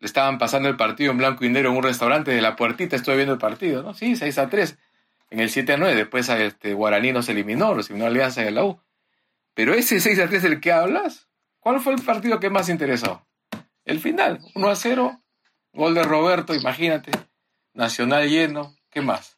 [0.00, 2.96] Le estaban pasando el partido en blanco y negro en un restaurante, de la puertita
[2.96, 3.94] estuve viendo el partido, ¿no?
[3.94, 4.78] Sí, 6 a 3.
[5.30, 8.64] En el 7 a 9, después este, Guaraní nos eliminó, nos eliminó Alianza y la
[8.64, 8.78] U.
[9.54, 11.28] Pero ese 6 a 3 del que hablas,
[11.60, 13.26] ¿cuál fue el partido que más interesó?
[13.84, 15.20] El final, 1 a 0,
[15.72, 17.10] gol de Roberto, imagínate,
[17.76, 19.36] Nacional lleno, ¿qué más?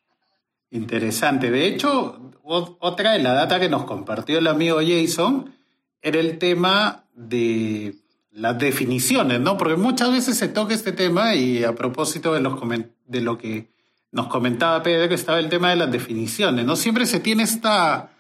[0.70, 1.50] Interesante.
[1.50, 5.54] De hecho, otra de la data que nos compartió el amigo Jason
[6.02, 7.96] era el tema de
[8.38, 9.56] las definiciones, ¿no?
[9.56, 12.58] Porque muchas veces se toca este tema y a propósito de, los
[13.06, 13.68] de lo que
[14.12, 16.76] nos comentaba Pedro, que estaba el tema de las definiciones, ¿no?
[16.76, 18.10] Siempre se tiene esta,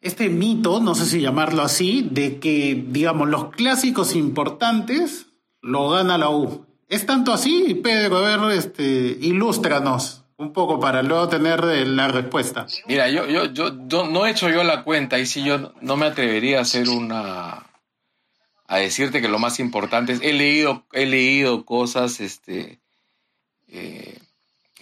[0.00, 5.26] este mito, no sé si llamarlo así, de que, digamos, los clásicos importantes
[5.62, 6.66] lo gana la U.
[6.88, 8.18] ¿Es tanto así, Pedro?
[8.18, 8.82] A ver, este,
[9.20, 12.66] ilústranos un poco para luego tener eh, la respuesta.
[12.86, 13.46] Mira, yo, yo,
[13.86, 16.88] yo, no he hecho yo la cuenta y si yo no me atrevería a hacer
[16.88, 17.64] una
[18.66, 22.80] a decirte que lo más importante es he leído he leído cosas este
[23.68, 24.18] eh,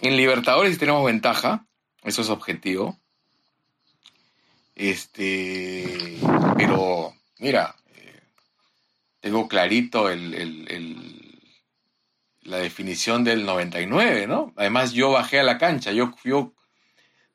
[0.01, 1.65] en Libertadores tenemos ventaja
[2.03, 2.97] eso es objetivo
[4.75, 6.17] este
[6.57, 8.21] pero mira eh,
[9.19, 11.23] tengo clarito el
[12.45, 14.53] la definición del 99, ¿no?
[14.55, 16.53] Además yo bajé a la cancha, yo, yo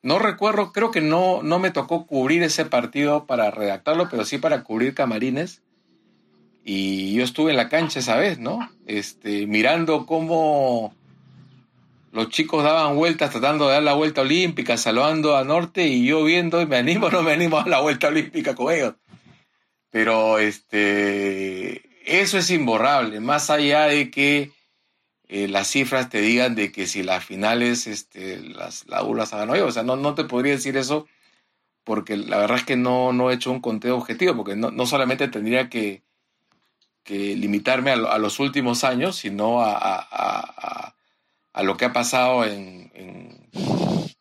[0.03, 4.39] no recuerdo, creo que no, no me tocó cubrir ese partido para redactarlo, pero sí
[4.39, 5.63] para cubrir camarines.
[6.71, 8.71] Y yo estuve en la cancha esa vez, ¿no?
[8.87, 10.95] Este, mirando cómo
[12.13, 16.23] los chicos daban vueltas tratando de dar la vuelta olímpica, saludando a Norte y yo
[16.25, 18.97] viendo y me animo o no me animo a la vuelta olímpica con ellos.
[19.89, 24.53] Pero este, eso es imborrable, más allá de que
[25.27, 29.33] eh, las cifras te digan de que si las finales este, las, la U las
[29.33, 31.07] ha ganado O sea, no, no te podría decir eso
[31.83, 34.85] porque la verdad es que no, no he hecho un conteo objetivo, porque no, no
[34.85, 36.03] solamente tendría que,
[37.09, 40.95] que limitarme a, los últimos años, sino a, a,
[41.59, 42.93] a lo que ha pasado en,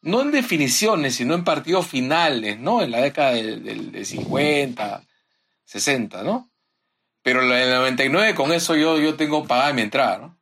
[0.02, 2.82] no en definiciones, sino en partidos finales, ¿no?
[2.82, 5.04] En la década del de, 50,
[5.66, 6.50] 60, ¿no?
[7.22, 10.38] Pero en el 99 con eso yo, yo tengo pagada mi entrada, ¿no?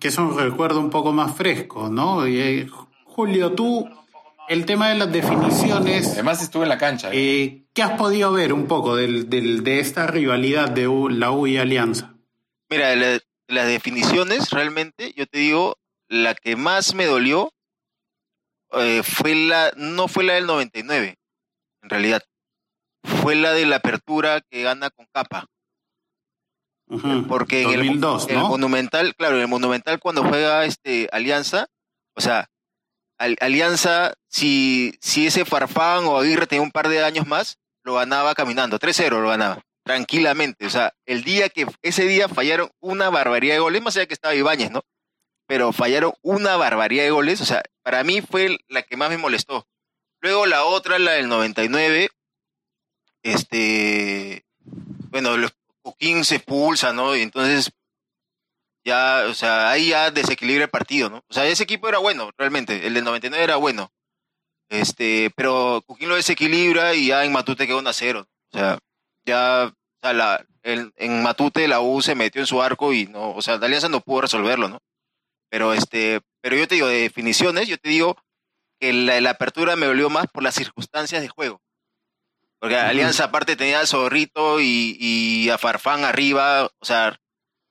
[0.00, 2.26] Que es un recuerdo un poco más fresco, ¿no?
[2.26, 2.66] Eh,
[3.04, 3.88] Julio, tú,
[4.48, 6.12] el tema de las definiciones.
[6.12, 7.10] Además, estuve en la cancha.
[7.12, 7.42] ¿eh?
[7.42, 7.64] ¿eh?
[7.72, 11.58] ¿Qué has podido ver un poco del, del, de esta rivalidad de la U y
[11.58, 12.14] Alianza?
[12.70, 15.76] Mira, las definiciones, realmente, yo te digo,
[16.08, 17.52] la que más me dolió
[18.72, 21.16] eh, fue la, no fue la del 99,
[21.82, 22.22] en realidad.
[23.22, 25.46] Fue la de la apertura que gana con capa.
[27.28, 27.98] Porque en, el,
[28.38, 31.66] Monumental, claro, en el Monumental cuando juega este Alianza,
[32.14, 32.48] o sea,
[33.18, 38.34] Alianza, si, si ese Farfán o Aguirre tenía un par de años más, lo ganaba
[38.34, 40.66] caminando, 3-0 lo ganaba, tranquilamente.
[40.66, 44.14] O sea, el día que, ese día fallaron una barbaridad de goles, más allá que
[44.14, 44.82] estaba Ibáñez, ¿no?
[45.46, 49.18] Pero fallaron una barbaridad de goles, o sea, para mí fue la que más me
[49.18, 49.66] molestó.
[50.20, 52.10] Luego la otra, la del 99,
[53.22, 54.44] este,
[55.10, 55.52] bueno, los
[55.82, 56.42] Coquín se
[56.92, 57.16] ¿no?
[57.16, 57.72] Y entonces
[58.88, 61.18] ya, o sea, ahí ya desequilibra el partido, ¿no?
[61.28, 63.92] O sea, ese equipo era bueno, realmente, el del 99 era bueno.
[64.68, 68.26] Este, pero Coquín lo desequilibra y ya en Matute quedó un a cero.
[68.52, 68.78] O sea,
[69.24, 73.30] ya, o sea, la, en Matute la U se metió en su arco y no,
[73.30, 74.80] o sea, la Alianza no pudo resolverlo, ¿no?
[75.50, 78.16] Pero este, pero yo te digo, de definiciones, yo te digo
[78.80, 81.60] que la, la apertura me dolió más por las circunstancias de juego.
[82.60, 87.18] Porque Alianza aparte tenía a Zorrito y, a Farfán arriba, o sea,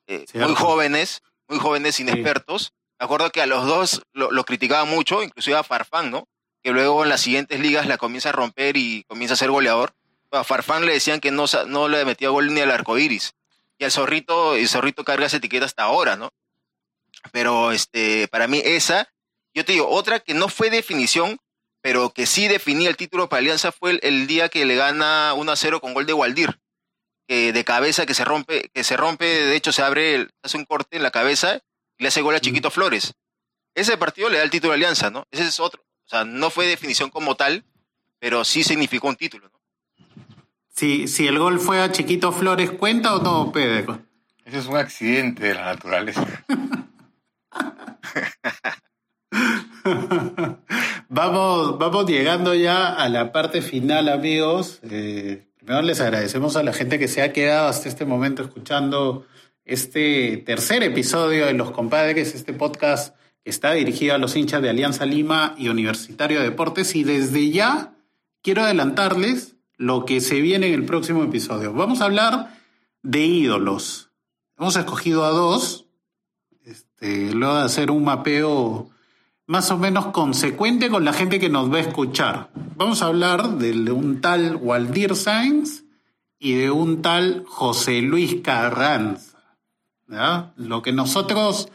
[0.08, 2.74] eh, muy jóvenes, muy jóvenes inexpertos.
[3.00, 6.28] Me acuerdo que a los dos lo, lo criticaba mucho, inclusive a Farfán, ¿no?
[6.64, 9.94] Que luego en las siguientes ligas la comienza a romper y comienza a ser goleador.
[10.32, 13.34] A Farfán le decían que no, no le metía gol ni al arco iris.
[13.78, 16.32] Y al Zorrito, el Zorrito carga esa etiqueta hasta ahora, ¿no?
[17.32, 19.10] Pero este, para mí esa,
[19.54, 21.38] yo te digo, otra que no fue definición,
[21.82, 25.52] pero que sí definía el título para Alianza fue el, día que le gana 1
[25.52, 26.60] a 0 con gol de Waldir,
[27.28, 30.66] que de cabeza que se rompe, que se rompe, de hecho se abre, hace un
[30.66, 31.60] corte en la cabeza
[31.98, 33.14] y le hace gol a Chiquito Flores.
[33.76, 35.28] Ese partido le da el título a Alianza, ¿no?
[35.30, 35.84] Ese es otro.
[36.06, 37.66] O sea, no fue definición como tal,
[38.20, 39.60] pero sí significó un título, ¿no?
[40.70, 44.02] Si, si el gol fue a Chiquito Flores, ¿cuenta o no, Pedro?
[44.46, 46.26] Ese es un accidente de la naturaleza.
[51.10, 54.80] vamos, vamos llegando ya a la parte final, amigos.
[54.84, 59.28] Eh, primero les agradecemos a la gente que se ha quedado hasta este momento escuchando
[59.66, 64.70] este tercer episodio de Los Compadres, este podcast que está dirigido a los hinchas de
[64.70, 66.96] Alianza Lima y Universitario de Deportes.
[66.96, 67.94] Y desde ya
[68.42, 71.74] quiero adelantarles lo que se viene en el próximo episodio.
[71.74, 72.58] Vamos a hablar
[73.04, 74.10] de ídolos.
[74.58, 75.90] Hemos escogido a dos.
[76.64, 78.90] Este, luego de hacer un mapeo
[79.48, 82.52] más o menos consecuente con la gente que nos va a escuchar.
[82.76, 85.86] Vamos a hablar de un tal Waldir Sainz
[86.38, 89.38] y de un tal José Luis Carranza.
[90.58, 91.70] Lo que nosotros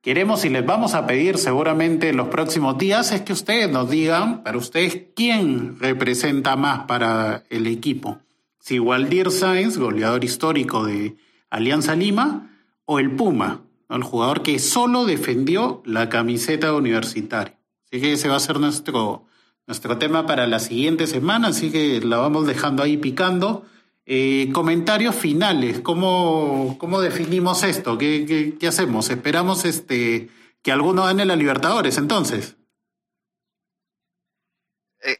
[0.00, 3.90] queremos y les vamos a pedir seguramente en los próximos días es que ustedes nos
[3.90, 8.20] digan, para ustedes, quién representa más para el equipo.
[8.60, 11.16] Si Waldir Sainz, goleador histórico de
[11.50, 12.50] Alianza Lima,
[12.84, 13.62] o el Puma,
[13.96, 17.58] el jugador que solo defendió la camiseta universitaria.
[17.84, 19.26] Así que ese va a ser nuestro,
[19.66, 23.66] nuestro tema para la siguiente semana, así que la vamos dejando ahí picando.
[24.04, 27.98] Eh, comentarios finales, ¿cómo, cómo definimos esto?
[27.98, 29.10] ¿Qué, qué, hacemos?
[29.10, 30.30] ¿Esperamos este,
[30.62, 32.56] que alguno gane la Libertadores entonces?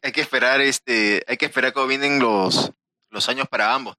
[0.03, 2.71] Hay, que esperar, este, hay que esperar cómo vienen los,
[3.09, 3.95] los años para ambos.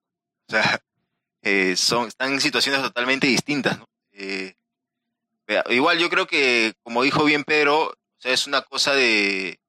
[0.47, 0.81] O sea,
[1.41, 3.79] eh, son, están en situaciones totalmente distintas.
[4.11, 4.55] Eh,
[5.69, 9.59] Igual yo creo que, como dijo bien Pedro, es una cosa de...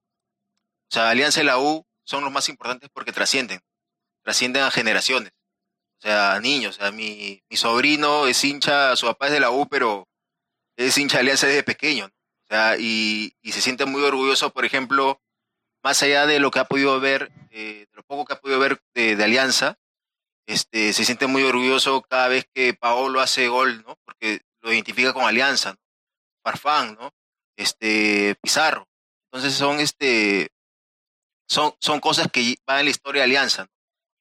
[0.91, 3.61] O sea, Alianza y la U son los más importantes porque trascienden,
[4.23, 5.33] trascienden a generaciones,
[5.99, 6.77] o sea, a niños.
[6.77, 10.07] O sea, mi, mi sobrino es hincha, su papá es de la U, pero
[10.77, 12.07] es hincha de Alianza desde pequeño.
[12.07, 15.21] O sea, y, y, se siente muy orgulloso, por ejemplo,
[15.83, 18.59] más allá de lo que ha podido ver, eh, de lo poco que ha podido
[18.59, 19.79] ver de, de, Alianza,
[20.47, 23.97] este, se siente muy orgulloso cada vez que Paolo hace gol, ¿no?
[24.05, 25.77] Porque lo identifica con Alianza,
[26.43, 27.13] Farfán, ¿no?
[27.57, 28.89] Este, Pizarro.
[29.31, 30.51] Entonces son este
[31.49, 33.67] son, son cosas que van en la historia de Alianza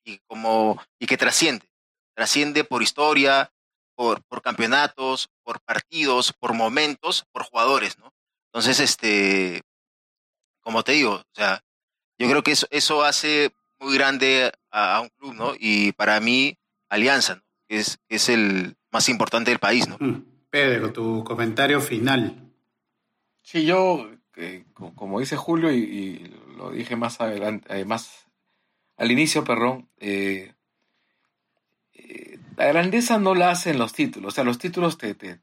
[0.04, 1.70] y como y que trasciende.
[2.14, 3.54] Trasciende por historia,
[3.96, 8.14] por, por campeonatos, por partidos, por momentos, por jugadores, ¿no?
[8.48, 9.62] Entonces, este,
[10.62, 11.64] como te digo, o sea,
[12.18, 15.54] yo creo que eso, eso hace muy grande a, un club, ¿no?
[15.58, 16.58] Y para mí,
[16.90, 17.44] Alianza, ¿no?
[17.70, 19.98] es, es el más importante del país, ¿no?
[20.00, 20.31] Mm.
[20.52, 22.52] Pedro, tu comentario final.
[23.42, 28.28] Sí, yo, eh, como dice Julio y, lo dije más adelante, eh, más
[28.98, 30.54] al inicio, perdón, eh,
[32.58, 35.40] la grandeza no la hacen los títulos, o sea, los títulos te, te,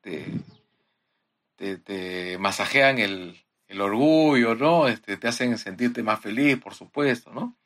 [1.57, 4.87] te, masajean el, el, orgullo, ¿no?
[4.89, 7.57] Este, te hacen sentirte más feliz, por supuesto, ¿no?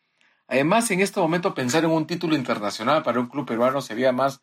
[0.46, 4.42] Además, en este momento pensar en un título internacional para un club peruano sería más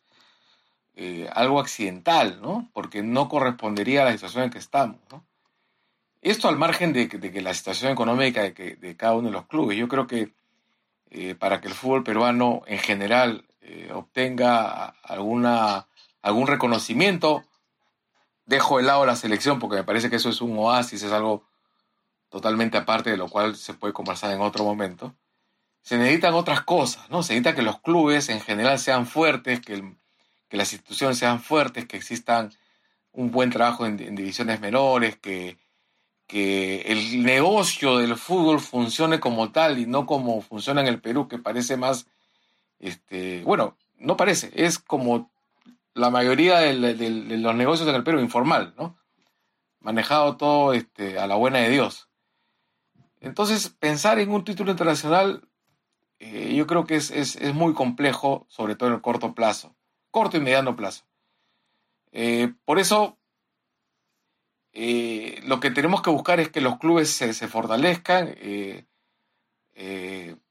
[1.02, 2.68] eh, algo accidental, ¿no?
[2.74, 5.24] Porque no correspondería a la situación en que estamos, ¿no?
[6.20, 9.78] Esto al margen de, que la situación económica de, cada uno de los clubes.
[9.78, 10.34] Yo creo que
[11.08, 15.86] eh, para que el fútbol peruano en general eh, obtenga alguna,
[16.20, 17.44] algún reconocimiento,
[18.44, 21.46] dejo de lado la selección porque me parece que eso es un oasis, es algo
[22.28, 25.14] totalmente aparte de lo cual se puede conversar en otro momento.
[25.80, 27.22] Se necesitan otras cosas, ¿no?
[27.22, 29.96] Se necesita que los clubes en general sean fuertes, que el,
[30.50, 32.52] que las instituciones sean fuertes, que existan
[33.12, 35.56] un buen trabajo en, divisiones menores, que,
[36.26, 41.28] que el negocio del fútbol funcione como tal y no como funciona en el Perú,
[41.28, 42.06] que parece más,
[42.80, 45.30] este, bueno, no parece, es como
[45.94, 48.98] la mayoría de, los negocios en el Perú, informal, ¿no?
[49.78, 52.08] Manejado todo este, a la buena de Dios.
[53.20, 55.48] Entonces, pensar en un título internacional,
[56.18, 59.76] eh, yo creo que es, es, muy complejo, sobre todo en el corto plazo
[60.10, 61.04] corto y mediano plazo.
[62.12, 63.18] Eh, por eso,
[64.72, 68.84] eh, lo que tenemos que buscar es que los clubes se, fortalezcan, eh,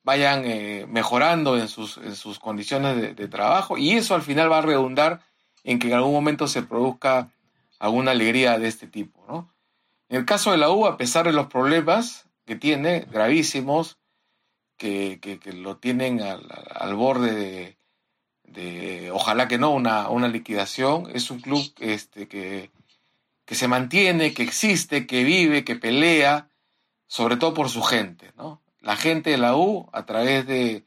[0.03, 0.43] vayan
[0.91, 5.21] mejorando en sus, en sus condiciones de, trabajo y eso al final va a redundar
[5.63, 7.29] en que en algún momento se produzca
[7.77, 9.47] alguna alegría de este tipo.
[10.09, 13.99] En el caso de la U, a pesar de los problemas que tiene, gravísimos,
[14.77, 17.78] que, lo tienen al borde de,
[19.11, 21.09] ojalá que no, una, una liquidación.
[21.13, 22.71] Es un club este, que,
[23.45, 26.49] que se mantiene, que existe, que vive, que pelea,
[27.07, 28.31] sobre todo por su gente.
[28.37, 28.61] ¿no?
[28.81, 30.85] La gente de la U, a través de,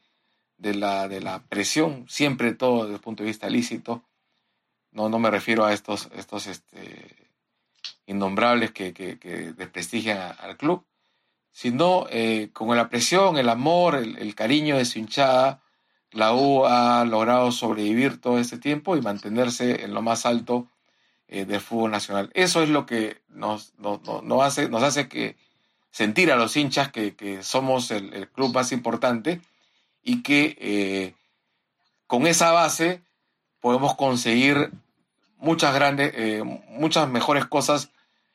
[0.57, 4.03] de, la, de la presión, siempre todo desde el punto de vista lícito,
[4.91, 7.29] no, no me refiero a estos, estos este,
[8.05, 9.15] innombrables que, que,
[9.53, 10.85] desprestigian al club,
[11.51, 15.62] sino eh, con la presión, el amor, el, el cariño de su hinchada,
[16.13, 20.67] la U ha logrado sobrevivir todo este tiempo y mantenerse en lo más alto
[21.27, 22.29] eh, del fútbol nacional.
[22.35, 23.73] Eso es lo que nos,
[24.41, 25.35] hace, nos hace que
[25.91, 29.41] sentir a los hinchas que, somos el, club más importante
[30.03, 31.13] y que eh,
[32.05, 33.01] con esa base
[33.59, 34.71] podemos conseguir
[35.37, 37.89] muchas grandes, eh, muchas mejores cosas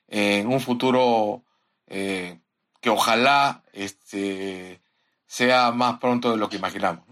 [0.09, 1.43] en un futuro
[1.87, 4.81] que ojalá este,
[5.27, 7.05] sea más pronto de lo que imaginamos.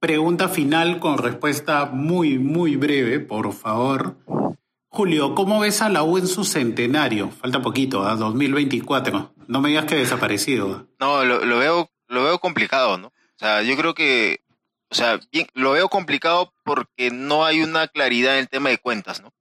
[0.00, 4.16] Pregunta final con respuesta muy, muy breve, por favor.
[4.88, 7.30] Julio, ¿cómo ves a la U en su centenario?
[7.30, 9.34] Falta poquito, a 2024.
[9.46, 10.86] No me digas que desaparecido.
[10.98, 13.08] No, lo, veo, lo veo complicado, ¿no?
[13.08, 14.40] O sea, yo creo que,
[14.90, 18.78] o sea, bien, lo veo complicado porque no hay una claridad en el tema de
[18.78, 19.32] cuentas, ¿no?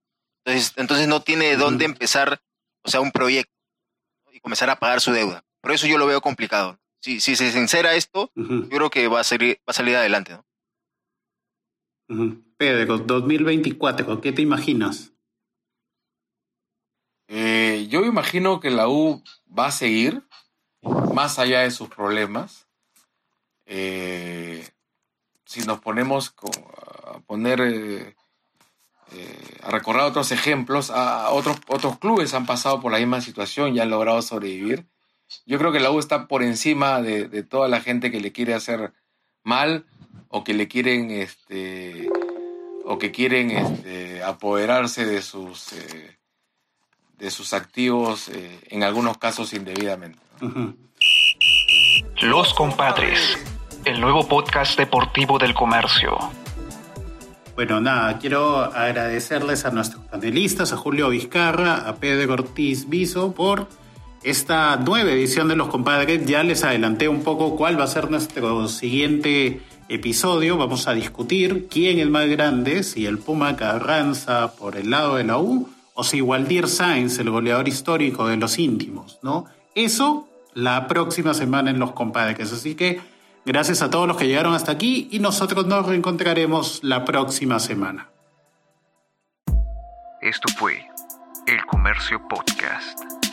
[0.44, 2.42] Entonces, entonces no tiene dónde empezar,
[2.84, 3.54] o sea, un proyecto
[4.32, 5.44] y comenzar a pagar su deuda.
[5.62, 6.78] Por eso yo lo veo complicado
[7.08, 10.38] si, si se sincera esto, yo creo que va a, salir, va a salir adelante.
[12.10, 12.44] ¿no?
[12.58, 15.14] Pedro, 2024, ¿qué te imaginas?
[17.30, 19.24] Eh, yo imagino que la U
[19.58, 20.24] va a seguir
[21.14, 22.68] más allá de sus problemas.
[23.66, 24.68] Eh,
[25.46, 26.36] si nos ponemos
[27.06, 28.16] a poner eh,
[29.64, 33.80] a recordar otros ejemplos, a otros, otros clubes han pasado por la misma situación y
[33.80, 34.88] han logrado sobrevivir.
[35.46, 38.54] Yo creo que la U está por encima de, toda la gente que le quiere
[38.54, 38.94] hacer
[39.44, 39.86] mal
[40.30, 42.10] o que le quieren este
[42.86, 46.18] o que quieren este, apoderarse de sus eh,
[47.18, 50.20] de sus activos eh, en algunos casos indebidamente.
[52.22, 53.38] Los compadres,
[53.86, 56.18] el nuevo podcast deportivo del comercio.
[57.56, 63.68] Bueno, nada, quiero agradecerles a nuestros panelistas, a Julio Vizcarra, a Pedro Ortiz Viso, por
[64.24, 66.26] esta nueva edición de Los Compadres.
[66.26, 70.58] Ya les adelanté un poco cuál va a ser nuestro siguiente episodio.
[70.58, 75.24] Vamos a discutir quién es más grande, si el Puma Carranza por el lado de
[75.24, 79.46] la U o si Waldir Sainz, el goleador histórico de los íntimos, ¿no?
[79.76, 82.52] Eso la próxima semana en Los Compadres.
[82.52, 83.00] Así que
[83.46, 88.10] gracias a todos los que llegaron hasta aquí y nosotros nos reencontraremos la próxima semana.
[90.22, 90.86] Esto fue
[91.46, 93.27] El Comercio Podcast.